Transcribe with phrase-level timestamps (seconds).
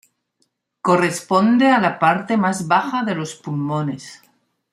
[0.81, 4.23] Corresponde a la parte más baja de los pulmones.